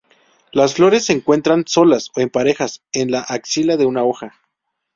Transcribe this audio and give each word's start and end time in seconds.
Las 0.51 0.73
flores 0.73 1.05
se 1.05 1.13
encuentran 1.13 1.63
solas 1.67 2.09
o 2.15 2.21
en 2.21 2.31
parejas 2.31 2.81
en 2.91 3.11
la 3.11 3.19
axila 3.21 3.77
de 3.77 3.85
una 3.85 4.03
hoja. 4.03 4.33